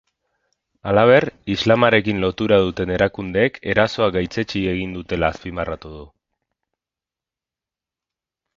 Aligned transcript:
Halaber, 0.91 1.27
islamarekin 1.55 2.21
lotura 2.23 2.57
duten 2.69 2.93
erakundeek 2.95 3.59
erasoa 3.75 4.09
gaitzetsi 4.17 4.63
egin 4.73 4.97
dutela 4.99 5.31
azpimarratu 5.37 5.95
du. 5.99 6.03